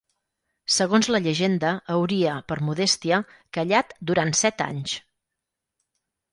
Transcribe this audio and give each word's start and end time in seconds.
Segons 0.75 1.09
la 1.15 1.21
llegenda, 1.25 1.73
hauria, 1.97 2.33
per 2.53 2.59
modèstia, 2.71 3.21
callat 3.59 3.95
durant 4.13 4.35
set 4.43 4.67
anys. 4.73 4.99